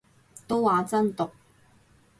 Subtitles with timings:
[0.47, 1.29] 都話真毒